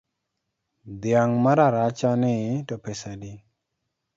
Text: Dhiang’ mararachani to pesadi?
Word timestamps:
Dhiang’ 1.01 1.33
mararachani 1.43 2.35
to 2.67 2.75
pesadi? 2.83 3.33